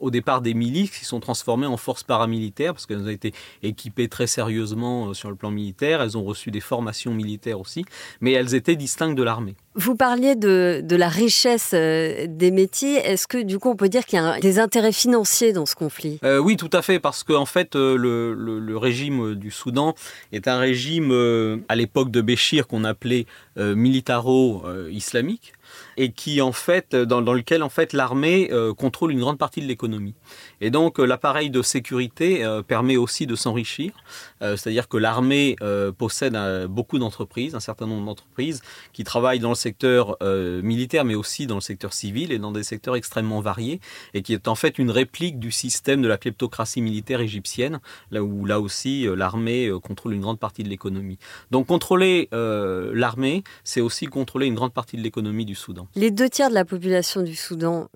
au 0.00 0.10
départ 0.10 0.40
des 0.40 0.54
milices 0.54 0.90
qui 0.90 1.04
sont 1.04 1.20
transformées 1.20 1.66
en 1.66 1.76
forces 1.76 2.02
paramilitaires 2.02 2.74
parce 2.74 2.86
qu'elles 2.86 3.02
ont 3.02 3.08
été 3.08 3.32
équipées 3.62 4.08
très 4.08 4.26
sérieusement 4.26 5.14
sur 5.14 5.30
le 5.30 5.36
plan 5.36 5.50
militaire, 5.50 6.02
elles 6.02 6.18
ont 6.18 6.24
reçu 6.24 6.50
des 6.50 6.60
formations 6.60 7.14
militaires 7.14 7.60
aussi, 7.60 7.84
mais 8.20 8.32
elles 8.32 8.54
étaient 8.54 8.76
distinctes 8.76 9.16
de 9.16 9.22
l'armée. 9.22 9.54
Vous 9.74 9.94
parliez 9.94 10.34
de 10.34 10.96
la 10.96 11.08
richesse 11.08 11.72
des 11.72 12.50
métiers. 12.50 12.96
Est-ce 12.96 13.26
que 13.26 13.38
du 13.38 13.58
coup 13.58 13.70
on 13.70 13.76
peut 13.76 13.88
dire 13.88 14.04
qu'il 14.04 14.18
y 14.18 14.22
a 14.22 14.38
des 14.40 14.58
intérêts 14.58 14.92
financiers 14.92 15.37
dans 15.52 15.66
ce 15.66 15.74
conflit. 15.74 16.18
Euh, 16.24 16.38
Oui, 16.38 16.56
tout 16.56 16.70
à 16.72 16.82
fait, 16.82 16.98
parce 16.98 17.22
qu'en 17.22 17.42
en 17.42 17.46
fait, 17.46 17.76
euh, 17.76 17.96
le, 17.96 18.76
régime 18.76 19.34
du 19.34 19.50
Soudan 19.50 19.94
est 20.32 20.48
un 20.48 20.58
régime, 20.58 21.10
euh, 21.12 21.58
à 21.68 21.76
l'époque 21.76 22.10
de 22.10 22.20
Béchir, 22.20 22.66
qu'on 22.66 22.84
appelait 22.84 23.26
militaro-islamique 23.56 25.52
et 25.98 26.12
qui 26.12 26.40
en 26.40 26.52
fait 26.52 26.96
dans, 26.96 27.20
lequel 27.20 27.62
en 27.62 27.68
fait 27.68 27.92
l'armée 27.92 28.50
contrôle 28.76 29.12
une 29.12 29.20
grande 29.20 29.38
partie 29.38 29.60
de 29.60 29.66
l'économie. 29.66 30.14
Et 30.60 30.70
donc 30.70 30.98
l'appareil 30.98 31.50
de 31.50 31.60
sécurité 31.60 32.46
permet 32.66 32.96
aussi 32.96 33.26
de 33.26 33.34
s'enrichir, 33.34 33.92
c'est-à-dire 34.40 34.88
que 34.88 34.96
l'armée 34.96 35.56
possède 35.98 36.38
beaucoup 36.68 36.98
d'entreprises, 36.98 37.54
un 37.54 37.60
certain 37.60 37.86
nombre 37.86 38.06
d'entreprises 38.06 38.62
qui 38.92 39.04
travaillent 39.04 39.40
dans 39.40 39.50
le 39.50 39.54
secteur 39.54 40.16
militaire 40.22 41.04
mais 41.04 41.14
aussi 41.16 41.46
dans 41.46 41.56
le 41.56 41.60
secteur 41.60 41.92
civil 41.92 42.32
et 42.32 42.38
dans 42.38 42.52
des 42.52 42.62
secteurs 42.62 42.96
extrêmement 42.96 43.40
variés 43.40 43.80
et 44.14 44.22
qui 44.22 44.32
est 44.32 44.48
en 44.48 44.54
fait 44.54 44.78
une 44.78 44.90
réplique 44.90 45.38
du 45.38 45.50
système 45.50 46.00
de 46.02 46.08
la 46.08 46.18
kleptocratie 46.18 46.80
militaire 46.80 47.20
égyptienne, 47.20 47.80
là 48.10 48.22
où 48.22 48.44
là 48.44 48.60
aussi 48.60 49.06
euh, 49.06 49.14
l'armée 49.14 49.66
euh, 49.66 49.78
contrôle 49.78 50.14
une 50.14 50.20
grande 50.20 50.38
partie 50.38 50.62
de 50.62 50.68
l'économie. 50.68 51.18
Donc 51.50 51.66
contrôler 51.66 52.28
euh, 52.32 52.92
l'armée, 52.94 53.42
c'est 53.64 53.80
aussi 53.80 54.06
contrôler 54.06 54.46
une 54.46 54.54
grande 54.54 54.72
partie 54.72 54.96
de 54.96 55.02
l'économie 55.02 55.44
du 55.44 55.54
Soudan. 55.54 55.87
Les 55.94 56.10
deux 56.10 56.28
tiers 56.28 56.48
de 56.48 56.54
la 56.54 56.64
population 56.64 57.22
du 57.22 57.34
Soudan 57.34 57.88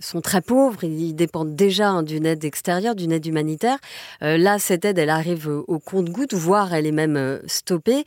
sont 0.00 0.20
très 0.20 0.40
pauvres, 0.40 0.82
ils 0.82 1.14
dépendent 1.14 1.54
déjà 1.54 1.88
hein, 1.88 2.02
d'une 2.02 2.26
aide 2.26 2.44
extérieure, 2.44 2.94
d'une 2.94 3.12
aide 3.12 3.26
humanitaire. 3.26 3.78
là, 4.20 4.58
cette 4.58 4.84
aide, 4.84 4.98
elle 4.98 5.10
arrive 5.10 5.48
au 5.48 5.78
compte-goutte, 5.78 6.34
voire 6.34 6.74
elle 6.74 6.86
est 6.86 6.92
même 6.92 7.40
stoppée. 7.46 8.04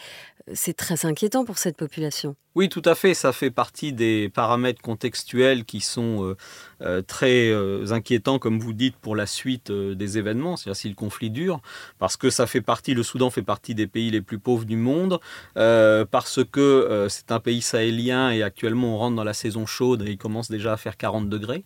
C'est 0.53 0.75
très 0.75 1.05
inquiétant 1.05 1.45
pour 1.45 1.57
cette 1.57 1.77
population. 1.77 2.35
Oui, 2.57 2.69
tout 2.69 2.81
à 2.85 2.95
fait. 2.95 3.13
Ça 3.13 3.33
fait 3.33 3.51
partie 3.51 3.93
des 3.93 4.29
paramètres 4.29 4.81
contextuels 4.81 5.63
qui 5.63 5.79
sont 5.79 6.25
euh, 6.25 6.35
euh, 6.81 7.03
très 7.03 7.51
euh, 7.51 7.91
inquiétants, 7.91 8.39
comme 8.39 8.59
vous 8.59 8.73
dites, 8.73 8.95
pour 8.95 9.15
la 9.15 9.27
suite 9.27 9.71
des 9.71 10.17
événements, 10.17 10.57
c'est-à-dire 10.57 10.75
si 10.75 10.89
le 10.89 10.95
conflit 10.95 11.29
dure, 11.29 11.61
parce 11.99 12.17
que 12.17 12.31
ça 12.31 12.47
fait 12.47 12.61
partie, 12.61 12.95
le 12.95 13.03
Soudan 13.03 13.29
fait 13.29 13.43
partie 13.43 13.75
des 13.75 13.85
pays 13.85 14.09
les 14.09 14.21
plus 14.21 14.39
pauvres 14.39 14.65
du 14.65 14.75
monde, 14.75 15.19
parce 15.53 16.39
que 16.51 17.05
c'est 17.09 17.31
un 17.31 17.39
pays 17.39 17.61
sahélien 17.61 18.31
et 18.31 18.41
actuellement 18.41 18.95
on 18.95 18.97
rentre 18.97 19.15
dans 19.17 19.23
la 19.23 19.35
saison 19.35 19.67
chaude 19.67 20.01
et 20.01 20.11
il 20.11 20.17
commence 20.17 20.49
déjà 20.49 20.73
à 20.73 20.77
faire 20.77 20.97
40 20.97 21.29
degrés, 21.29 21.63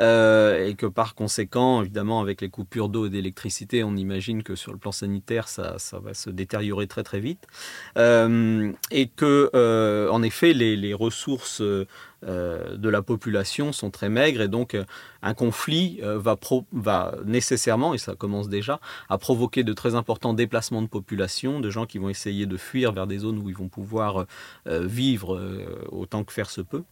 et 0.00 0.74
que 0.76 0.86
par 0.86 1.14
conséquent, 1.14 1.82
évidemment, 1.82 2.20
avec 2.20 2.40
les 2.40 2.48
coupures 2.48 2.88
d'eau 2.88 3.06
et 3.06 3.10
d'électricité, 3.10 3.84
on 3.84 3.94
imagine 3.94 4.42
que 4.42 4.56
sur 4.56 4.72
le 4.72 4.78
plan 4.78 4.90
sanitaire, 4.90 5.46
ça, 5.46 5.76
va 5.92 6.12
se 6.12 6.30
détériorer 6.30 6.88
très 6.88 7.04
très 7.04 7.20
vite, 7.20 7.46
et 7.96 9.10
que 9.16 9.50
effet, 10.24 10.52
les, 10.52 10.94
ressources 10.94 11.60
euh, 11.60 11.86
euh, 12.26 12.76
de 12.76 12.88
la 12.88 13.02
population 13.02 13.72
sont 13.72 13.90
très 13.90 14.08
maigres 14.08 14.40
et 14.40 14.48
donc 14.48 14.74
euh, 14.74 14.84
un 15.22 15.34
conflit 15.34 16.00
va 16.02 17.14
nécessairement, 17.24 17.94
et 17.94 17.98
ça 17.98 18.14
commence 18.14 18.50
déjà, 18.50 18.78
à 19.08 19.16
provoquer 19.16 19.64
de 19.64 19.72
très 19.72 19.94
importants 19.94 20.34
déplacements 20.34 20.82
de 20.82 20.86
population, 20.86 21.60
de 21.60 21.70
gens 21.70 21.86
qui 21.86 21.96
vont 21.96 22.10
essayer 22.10 22.44
de 22.44 22.58
fuir 22.58 22.92
vers 22.92 23.06
des 23.06 23.18
zones 23.18 23.38
où 23.38 23.48
ils 23.48 23.56
vont 23.56 23.68
pouvoir 23.68 24.26
vivre 24.66 25.40
autant 25.90 26.24
que 26.24 26.32
faire 26.34 26.50
se 26.50 26.60
peut. 26.60 26.82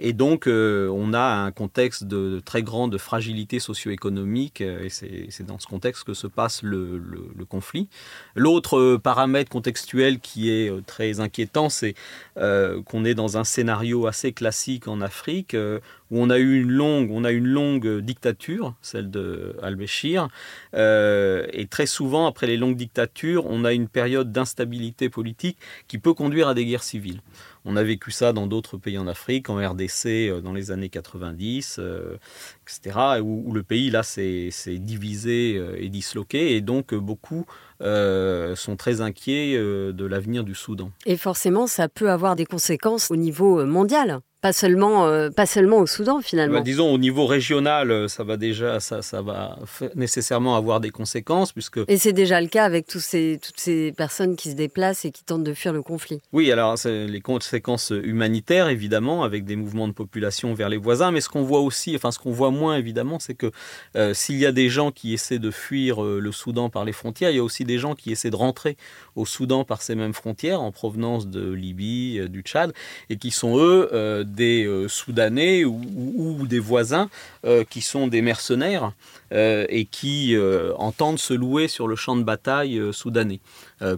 et 0.00 0.14
donc 0.14 0.46
on 0.46 1.12
a 1.12 1.20
un 1.20 1.50
contexte 1.50 2.04
de, 2.04 2.40
très 2.42 2.62
grande 2.62 2.96
fragilité 2.96 3.58
socio-économique 3.58 4.62
et 4.62 4.88
c'est 4.88 5.46
dans 5.46 5.58
ce 5.58 5.66
contexte 5.66 6.04
que 6.04 6.14
se 6.14 6.28
passe 6.28 6.62
le, 6.62 6.96
le 6.96 7.44
conflit. 7.44 7.90
L'autre 8.34 8.96
paramètre 8.96 9.50
contextuel 9.50 10.18
qui 10.18 10.50
est 10.50 10.72
très 10.86 11.20
inquiétant, 11.20 11.68
c'est 11.68 11.94
qu'on 12.36 13.04
est 13.04 13.14
dans 13.14 13.36
un 13.36 13.44
scénario 13.44 14.06
assez 14.06 14.32
classique 14.32 14.88
en 14.88 15.00
Afrique, 15.00 15.54
euh, 15.54 15.80
où 16.10 16.20
on 16.20 16.30
a 16.30 16.38
eu 16.38 16.60
une 16.62 16.70
longue, 16.70 17.10
on 17.10 17.24
a 17.24 17.32
une 17.32 17.46
longue 17.46 18.00
dictature, 18.00 18.74
celle 18.82 19.10
de 19.10 19.56
Al-Béchir, 19.62 20.28
euh, 20.74 21.46
et 21.52 21.66
très 21.66 21.86
souvent 21.86 22.26
après 22.26 22.46
les 22.46 22.56
longues 22.56 22.76
dictatures, 22.76 23.44
on 23.46 23.64
a 23.64 23.72
une 23.72 23.88
période 23.88 24.32
d'instabilité 24.32 25.08
politique 25.08 25.58
qui 25.86 25.98
peut 25.98 26.14
conduire 26.14 26.48
à 26.48 26.54
des 26.54 26.64
guerres 26.64 26.82
civiles. 26.82 27.20
On 27.64 27.76
a 27.76 27.82
vécu 27.82 28.10
ça 28.10 28.32
dans 28.32 28.46
d'autres 28.46 28.78
pays 28.78 28.96
en 28.96 29.06
Afrique, 29.06 29.50
en 29.50 29.56
RDC 29.56 30.06
euh, 30.06 30.40
dans 30.40 30.52
les 30.52 30.70
années 30.70 30.88
90, 30.88 31.76
euh, 31.78 32.16
etc., 32.62 33.20
où, 33.22 33.52
le 33.52 33.62
pays 33.62 33.90
là 33.90 34.02
s'est 34.02 34.50
divisé 34.78 35.60
et 35.78 35.88
disloqué, 35.88 36.54
et 36.54 36.60
donc 36.60 36.94
beaucoup 36.94 37.46
sont 37.80 38.76
très 38.76 39.00
inquiets 39.00 39.56
de 39.56 40.04
l'avenir 40.04 40.44
du 40.44 40.54
Soudan. 40.54 40.90
Et 41.06 41.16
forcément, 41.16 41.66
ça 41.66 41.88
peut 41.88 42.10
avoir 42.10 42.36
des 42.36 42.46
conséquences 42.46 43.10
au 43.10 43.16
niveau 43.16 43.64
mondial. 43.64 44.20
Pas 44.40 44.52
seulement, 44.52 45.06
euh, 45.06 45.30
pas 45.30 45.46
seulement 45.46 45.78
au 45.78 45.86
Soudan 45.86 46.20
finalement. 46.20 46.58
Bah, 46.58 46.64
disons 46.64 46.92
au 46.92 46.98
niveau 46.98 47.26
régional, 47.26 47.90
euh, 47.90 48.06
ça 48.06 48.22
va 48.22 48.36
déjà, 48.36 48.78
ça, 48.78 49.02
ça 49.02 49.20
va 49.20 49.58
nécessairement 49.96 50.54
avoir 50.54 50.78
des 50.78 50.90
conséquences 50.90 51.52
puisque. 51.52 51.80
Et 51.88 51.98
c'est 51.98 52.12
déjà 52.12 52.40
le 52.40 52.46
cas 52.46 52.64
avec 52.64 52.86
tous 52.86 53.00
ces, 53.00 53.40
toutes 53.42 53.58
ces 53.58 53.90
personnes 53.90 54.36
qui 54.36 54.50
se 54.52 54.54
déplacent 54.54 55.04
et 55.04 55.10
qui 55.10 55.24
tentent 55.24 55.42
de 55.42 55.54
fuir 55.54 55.72
le 55.72 55.82
conflit. 55.82 56.20
Oui, 56.32 56.52
alors 56.52 56.76
les 56.84 57.20
conséquences 57.20 57.90
humanitaires 57.90 58.68
évidemment 58.68 59.24
avec 59.24 59.44
des 59.44 59.56
mouvements 59.56 59.88
de 59.88 59.92
population 59.92 60.54
vers 60.54 60.68
les 60.68 60.76
voisins, 60.76 61.10
mais 61.10 61.20
ce 61.20 61.28
qu'on 61.28 61.42
voit 61.42 61.60
aussi, 61.60 61.96
enfin 61.96 62.12
ce 62.12 62.20
qu'on 62.20 62.30
voit 62.30 62.52
moins 62.52 62.76
évidemment, 62.76 63.18
c'est 63.18 63.34
que 63.34 63.50
euh, 63.96 64.14
s'il 64.14 64.38
y 64.38 64.46
a 64.46 64.52
des 64.52 64.68
gens 64.68 64.92
qui 64.92 65.14
essaient 65.14 65.40
de 65.40 65.50
fuir 65.50 66.00
le 66.00 66.30
Soudan 66.30 66.70
par 66.70 66.84
les 66.84 66.92
frontières, 66.92 67.30
il 67.30 67.36
y 67.36 67.40
a 67.40 67.44
aussi 67.44 67.64
des 67.64 67.78
gens 67.78 67.96
qui 67.96 68.12
essaient 68.12 68.30
de 68.30 68.36
rentrer 68.36 68.76
au 69.16 69.26
Soudan 69.26 69.64
par 69.64 69.82
ces 69.82 69.96
mêmes 69.96 70.14
frontières 70.14 70.60
en 70.60 70.70
provenance 70.70 71.26
de 71.26 71.50
Libye, 71.50 72.20
du 72.28 72.42
Tchad, 72.42 72.72
et 73.10 73.16
qui 73.16 73.32
sont 73.32 73.58
eux 73.58 74.24
des 74.34 74.64
euh, 74.64 74.88
Soudanais 74.88 75.64
ou, 75.64 76.46
des 76.46 76.58
voisins 76.58 77.08
euh, 77.44 77.64
qui 77.68 77.80
sont 77.80 78.06
des 78.06 78.22
mercenaires 78.22 78.92
euh, 79.32 79.66
et 79.68 79.84
qui 79.84 80.36
entendent 80.76 81.18
se 81.18 81.34
louer 81.34 81.68
sur 81.68 81.88
le 81.88 81.96
champ 81.96 82.16
de 82.16 82.22
bataille 82.22 82.80
soudanais. 82.92 83.40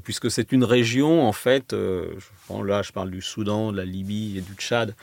puisque 0.03 0.31
c'est 0.31 0.53
une 0.53 0.65
région, 0.65 1.27
en 1.27 1.33
fait, 1.33 1.75
là 2.59 2.83
je 2.83 2.93
parle 2.93 3.11
du 3.11 3.23
Soudan, 3.23 3.73
de 3.73 3.77
la 3.77 3.85
Libye 3.85 4.39
et 4.39 4.41
du 4.41 4.55
Tchad, 4.55 4.95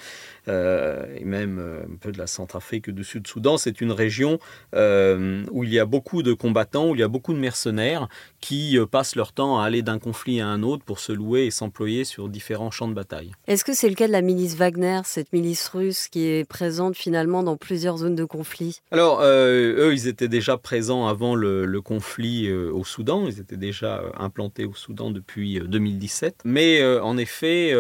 euh, 0.48 1.06
et 1.18 1.26
même 1.26 1.60
euh, 1.60 1.84
un 1.84 1.98
peu 2.00 2.12
de 2.12 2.18
la 2.18 2.28
Centrafrique 2.28 2.90
du 2.90 3.04
Sud-Soudan. 3.04 3.58
C'est 3.58 3.82
une 3.82 3.92
région 3.92 4.40
euh, 4.76 5.44
où 5.52 5.64
il 5.64 5.74
y 5.74 5.80
a 5.80 5.86
beaucoup 5.86 6.24
de 6.24 6.34
combattants, 6.34 6.90
où 6.90 6.96
il 6.96 7.00
y 7.00 7.04
a 7.04 7.08
beaucoup 7.08 7.34
de 7.34 7.40
mercenaires 7.40 8.08
qui 8.40 8.78
passent 8.92 9.16
leur 9.16 9.34
temps 9.34 9.60
à 9.60 9.66
aller 9.66 9.82
d'un 9.82 10.00
conflit 10.00 10.40
à 10.42 10.48
un 10.48 10.64
autre 10.64 10.84
pour 10.84 11.00
se 11.00 11.12
louer 11.12 11.46
et 11.46 11.52
s'employer 11.52 12.06
sur 12.06 12.30
différents 12.30 12.72
champs 12.72 12.88
de 12.88 12.94
bataille. 12.94 13.32
Est-ce 13.48 13.66
que 13.66 13.74
c'est 13.74 13.90
le 13.90 13.96
cas 13.96 14.08
de 14.08 14.12
la 14.12 14.22
milice 14.22 14.56
Wagner, 14.56 15.02
cette 15.06 15.34
milice 15.34 15.68
russe 15.70 16.08
qui 16.08 16.28
est 16.28 16.48
présente 16.48 16.96
finalement 16.96 17.44
dans 17.44 17.58
plusieurs 17.58 17.98
zones 17.98 18.16
de 18.16 18.26
conflit? 18.26 18.80
Alors, 18.92 19.22
eux, 19.22 19.92
ils 19.94 20.08
étaient 20.08 20.17
déjà 20.24 20.58
présents 20.58 21.08
avant 21.08 21.36
le, 21.36 21.66
le 21.66 21.82
conflit 21.82 22.52
au 22.52 22.84
Soudan. 22.84 23.28
Ils 23.28 23.40
étaient 23.40 23.58
déjà 23.58 24.02
implantés 24.18 24.66
au 24.66 24.74
Soudan 24.74 25.12
depuis 25.12 25.60
2017. 25.60 26.42
Mais 26.46 26.84
en 27.00 27.18
effet, 27.18 27.74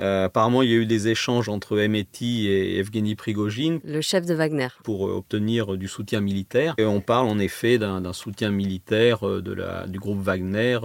euh, 0.00 0.24
apparemment, 0.24 0.62
il 0.62 0.70
y 0.70 0.72
a 0.72 0.76
eu 0.76 0.86
des 0.86 1.08
échanges 1.08 1.48
entre 1.48 1.78
Emeti 1.78 2.48
et 2.48 2.78
Evgeny 2.78 3.14
Prigogine. 3.14 3.80
Le 3.84 4.00
chef 4.00 4.24
de 4.24 4.34
Wagner. 4.34 4.68
Pour 4.82 5.06
euh, 5.06 5.12
obtenir 5.12 5.76
du 5.76 5.88
soutien 5.88 6.20
militaire. 6.20 6.74
Et 6.78 6.84
on 6.84 7.00
parle 7.00 7.28
en 7.28 7.38
effet 7.38 7.78
d'un 7.78 8.12
soutien 8.12 8.50
militaire 8.50 9.26
euh, 9.26 9.42
de 9.42 9.52
la, 9.52 9.86
du 9.86 9.98
groupe 9.98 10.20
Wagner 10.20 10.78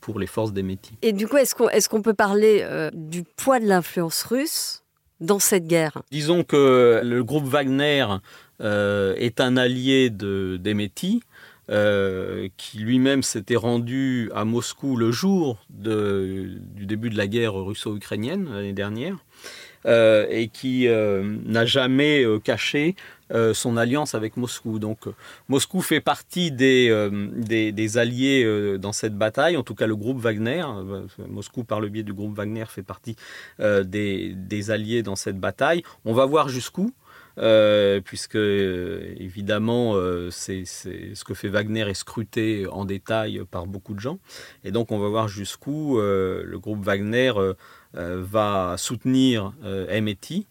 pour 0.00 0.18
les 0.18 0.26
forces 0.26 0.52
d'Emeti. 0.52 0.94
Et 1.02 1.12
du 1.12 1.26
coup, 1.26 1.36
est-ce 1.36 1.54
qu'on 1.54 1.68
est 1.68 1.88
qu'on 1.88 2.02
peut 2.02 2.14
parler 2.14 2.66
du 2.92 3.22
poids 3.22 3.60
de 3.60 3.66
l'influence 3.66 4.22
russe 4.24 4.82
dans 5.20 5.38
cette 5.38 5.66
guerre? 5.66 6.02
Disons 6.10 6.44
que 6.44 7.00
le 7.02 7.24
groupe 7.24 7.44
Wagner 7.44 8.04
est 8.60 9.40
un 9.40 9.56
allié 9.56 10.10
d'Emeti. 10.10 11.22
Euh, 11.70 12.48
qui 12.56 12.78
lui-même 12.78 13.22
s'était 13.22 13.56
rendu 13.56 14.30
à 14.34 14.46
Moscou 14.46 14.96
le 14.96 15.10
jour 15.10 15.58
du 15.68 16.86
début 16.86 17.10
de 17.10 17.16
la 17.18 17.26
guerre 17.26 17.52
russo-ukrainienne 17.52 18.48
l'année 18.50 18.72
dernière, 18.72 19.18
euh, 19.84 20.26
et 20.30 20.48
qui 20.48 20.88
euh, 20.88 21.36
n'a 21.44 21.66
jamais 21.66 22.24
caché 22.42 22.96
son 23.52 23.76
alliance 23.76 24.14
avec 24.14 24.38
Moscou. 24.38 24.78
Donc 24.78 25.00
Moscou 25.50 25.82
fait 25.82 26.00
partie 26.00 26.50
des, 26.50 27.10
des, 27.36 27.98
alliés 27.98 28.78
dans 28.78 28.94
cette 28.94 29.14
bataille, 29.14 29.58
en 29.58 29.62
tout 29.62 29.74
cas 29.74 29.86
le 29.86 29.96
groupe 29.96 30.18
Wagner. 30.18 30.64
Moscou, 31.28 31.64
par 31.64 31.82
le 31.82 31.90
biais 31.90 32.02
du 32.02 32.14
groupe 32.14 32.34
Wagner, 32.34 32.64
fait 32.66 32.82
partie 32.82 33.16
des, 33.58 34.32
des 34.34 34.70
alliés 34.70 35.02
dans 35.02 35.16
cette 35.16 35.38
bataille. 35.38 35.82
On 36.06 36.14
va 36.14 36.24
voir 36.24 36.48
jusqu'où. 36.48 36.94
Euh, 37.38 38.00
puisque 38.00 38.34
euh, 38.34 39.14
évidemment 39.16 39.92
euh, 39.94 40.28
c'est 40.30 40.64
ce 40.64 41.22
que 41.22 41.34
fait 41.34 41.48
Wagner 41.48 41.88
est 41.88 41.94
scruté 41.94 42.66
en 42.66 42.84
détail 42.84 43.42
par 43.50 43.66
beaucoup 43.66 43.94
de 43.94 44.00
gens. 44.00 44.18
Et 44.64 44.72
donc 44.72 44.90
on 44.90 44.98
va 44.98 45.08
voir 45.08 45.28
jusqu'où 45.28 45.98
le 45.98 46.58
groupe 46.58 46.84
Wagner 46.84 47.32
va 47.94 48.74
soutenir 48.76 49.52
MIT. 49.62 50.46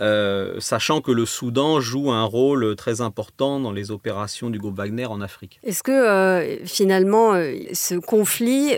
Euh, 0.00 0.56
sachant 0.58 1.00
que 1.00 1.12
le 1.12 1.26
Soudan 1.26 1.80
joue 1.80 2.10
un 2.10 2.24
rôle 2.24 2.76
très 2.76 3.00
important 3.00 3.60
dans 3.60 3.72
les 3.72 3.90
opérations 3.90 4.50
du 4.50 4.58
groupe 4.58 4.76
Wagner 4.76 5.06
en 5.06 5.20
Afrique. 5.20 5.60
Est-ce 5.62 5.82
que 5.82 5.92
euh, 5.92 6.64
finalement 6.64 7.34
euh, 7.34 7.54
ce 7.72 7.94
conflit 7.96 8.76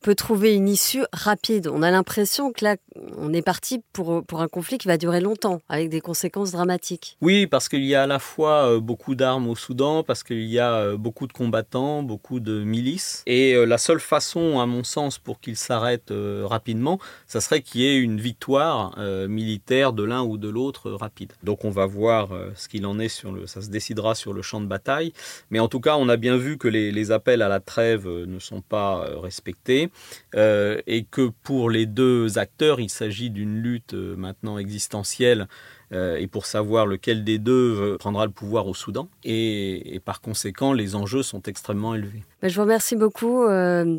peut 0.00 0.14
trouver 0.14 0.54
une 0.54 0.68
issue 0.68 1.04
rapide? 1.12 1.68
On 1.68 1.82
a 1.82 1.90
l'impression 1.90 2.52
que 2.52 2.64
là, 2.64 2.76
on 3.16 3.32
est 3.32 3.42
parti 3.42 3.82
pour, 3.92 4.24
pour 4.24 4.42
un 4.42 4.48
conflit 4.48 4.78
qui 4.78 4.88
va 4.88 4.96
durer 4.96 5.20
longtemps, 5.20 5.60
avec 5.68 5.88
des 5.88 6.00
conséquences 6.00 6.52
dramatiques. 6.52 7.16
Oui, 7.20 7.46
parce 7.46 7.68
qu'il 7.68 7.84
y 7.84 7.94
a 7.94 8.02
à 8.02 8.06
la 8.06 8.18
fois 8.18 8.78
beaucoup 8.80 9.14
d'armes 9.14 9.48
au 9.48 9.56
Soudan, 9.56 10.02
parce 10.02 10.22
qu'il 10.22 10.44
y 10.44 10.58
a 10.58 10.96
beaucoup 10.96 11.26
de 11.26 11.32
combattants, 11.32 12.02
beaucoup 12.02 12.40
de 12.40 12.62
milices, 12.62 13.22
et 13.26 13.54
la 13.66 13.78
seule 13.78 14.00
façon, 14.00 14.60
à 14.60 14.66
mon 14.66 14.84
sens, 14.84 15.18
pour 15.18 15.40
qu'il 15.40 15.56
s'arrête 15.56 16.12
rapidement, 16.44 16.98
ça 17.26 17.40
serait 17.40 17.62
qu'il 17.62 17.80
y 17.80 17.86
ait 17.86 17.98
une 17.98 18.20
victoire 18.20 18.98
militaire 19.28 19.92
de 19.92 20.02
l'un 20.02 20.22
ou 20.22 20.33
de 20.38 20.48
l'autre 20.48 20.90
rapide. 20.90 21.32
Donc 21.42 21.64
on 21.64 21.70
va 21.70 21.86
voir 21.86 22.32
euh, 22.32 22.50
ce 22.54 22.68
qu'il 22.68 22.86
en 22.86 22.98
est 22.98 23.08
sur 23.08 23.32
le, 23.32 23.46
ça 23.46 23.62
se 23.62 23.68
décidera 23.68 24.14
sur 24.14 24.32
le 24.32 24.42
champ 24.42 24.60
de 24.60 24.66
bataille. 24.66 25.12
Mais 25.50 25.58
en 25.58 25.68
tout 25.68 25.80
cas, 25.80 25.96
on 25.96 26.08
a 26.08 26.16
bien 26.16 26.36
vu 26.36 26.58
que 26.58 26.68
les, 26.68 27.10
appels 27.10 27.42
à 27.42 27.48
la 27.48 27.60
trêve 27.60 28.06
euh, 28.06 28.24
ne 28.26 28.38
sont 28.38 28.60
pas 28.62 29.04
euh, 29.04 29.18
respectés 29.18 29.90
et 30.34 31.06
que 31.10 31.30
pour 31.42 31.70
les 31.70 31.86
deux 31.86 32.38
acteurs, 32.38 32.80
il 32.80 32.88
s'agit 32.88 33.30
d'une 33.30 33.60
lutte 33.60 33.94
maintenant 33.94 34.58
existentielle 34.58 35.48
et 35.92 36.26
pour 36.26 36.46
savoir 36.46 36.86
lequel 36.86 37.24
des 37.24 37.38
deux 37.38 37.96
prendra 37.98 38.26
le 38.26 38.32
pouvoir 38.32 38.66
au 38.66 38.74
Soudan. 38.74 39.08
Et, 39.22 40.00
par 40.04 40.20
conséquent, 40.20 40.72
les 40.72 40.96
enjeux 40.96 41.22
sont 41.22 41.42
extrêmement 41.42 41.94
élevés. 41.94 42.22
Ben, 42.42 42.48
je 42.48 42.56
vous 42.56 42.62
remercie 42.62 42.96
beaucoup, 42.96 43.44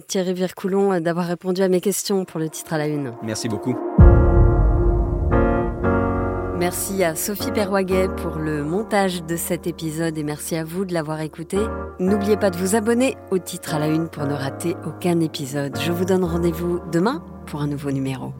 Thierry 0.07 0.33
Vircoulon, 0.33 0.99
d'avoir 0.99 1.27
répondu 1.27 1.61
à 1.61 1.69
mes 1.69 1.81
questions 1.81 2.25
pour 2.25 2.39
le 2.39 2.49
titre 2.49 2.73
à 2.73 2.77
la 2.77 2.87
une. 2.87 3.13
Merci 3.23 3.47
beaucoup. 3.47 3.77
Merci 6.65 7.03
à 7.03 7.13
Sophie 7.13 7.51
Perwaguet 7.51 8.07
pour 8.07 8.37
le 8.37 8.63
montage 8.63 9.23
de 9.23 9.35
cet 9.35 9.67
épisode 9.67 10.17
et 10.17 10.23
merci 10.23 10.55
à 10.55 10.63
vous 10.63 10.83
de 10.83 10.95
l'avoir 10.95 11.21
écouté. 11.21 11.59
N'oubliez 11.99 12.37
pas 12.37 12.49
de 12.49 12.57
vous 12.57 12.75
abonner 12.75 13.17
au 13.29 13.37
titre 13.37 13.75
à 13.75 13.79
la 13.79 13.85
une 13.85 14.09
pour 14.09 14.25
ne 14.25 14.33
rater 14.33 14.75
aucun 14.83 15.19
épisode. 15.19 15.77
Je 15.79 15.91
vous 15.91 16.05
donne 16.05 16.23
rendez-vous 16.23 16.79
demain 16.91 17.23
pour 17.45 17.61
un 17.61 17.67
nouveau 17.67 17.91
numéro. 17.91 18.33